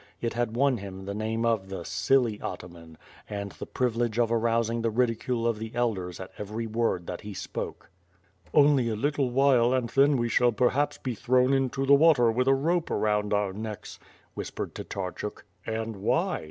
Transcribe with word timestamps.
It 0.19 0.33
had 0.33 0.55
won 0.55 0.77
him 0.77 1.05
the 1.05 1.13
name 1.13 1.45
of 1.45 1.69
the 1.69 1.85
"silly 1.85 2.41
Ataman," 2.41 2.97
and 3.29 3.51
the 3.51 3.67
privilege 3.67 4.17
of 4.17 4.31
arousing 4.31 4.81
the 4.81 4.89
ridicule 4.89 5.45
of 5.45 5.59
the 5.59 5.71
elders 5.75 6.19
at 6.19 6.31
every 6.39 6.65
word 6.65 7.05
that 7.05 7.21
he 7.21 7.35
spoke. 7.35 7.91
"Only 8.51 8.89
a 8.89 8.95
little 8.95 9.29
while 9.29 9.73
and 9.73 9.89
then 9.89 10.17
we 10.17 10.27
shall 10.27 10.53
perhaps 10.53 10.97
be 10.97 11.13
thrown 11.13 11.53
into 11.53 11.85
the 11.85 11.93
water 11.93 12.31
with 12.31 12.47
a 12.47 12.55
rope 12.55 12.89
around 12.89 13.31
our 13.31 13.53
necks," 13.53 13.99
whispered 14.33 14.73
Tatarchuk. 14.73 15.45
"And 15.67 15.97
why?" 15.97 16.39